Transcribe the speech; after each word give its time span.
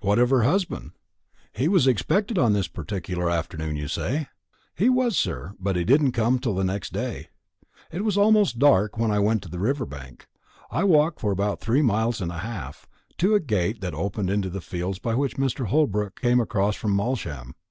"What 0.00 0.18
of 0.18 0.30
her 0.30 0.44
husband? 0.44 0.92
He 1.52 1.68
was 1.68 1.86
expected 1.86 2.38
on 2.38 2.54
this 2.54 2.66
particular 2.66 3.28
afternoon, 3.28 3.76
you 3.76 3.88
say?" 3.88 4.26
"He 4.74 4.88
was, 4.88 5.18
sir; 5.18 5.52
but 5.60 5.76
he 5.76 5.84
did 5.84 6.00
not 6.00 6.14
come 6.14 6.38
till 6.38 6.54
the 6.54 6.64
next 6.64 6.94
day. 6.94 7.28
It 7.92 8.02
was 8.02 8.16
almost 8.16 8.58
dark 8.58 8.96
when 8.96 9.10
I 9.10 9.18
went 9.18 9.42
to 9.42 9.50
the 9.50 9.58
river 9.58 9.84
bank. 9.84 10.28
I 10.70 10.84
walked 10.84 11.20
for 11.20 11.30
about 11.30 11.60
three 11.60 11.82
miles 11.82 12.22
and 12.22 12.32
a 12.32 12.38
half, 12.38 12.88
to 13.18 13.34
a 13.34 13.40
gate 13.40 13.82
that 13.82 13.92
opened 13.92 14.30
into 14.30 14.48
the 14.48 14.62
fields 14.62 14.98
by 14.98 15.14
which 15.14 15.36
Mr. 15.36 15.66
Holbrook 15.66 16.22
came 16.22 16.40
across 16.40 16.74
from 16.74 16.96
Malsham. 16.96 17.52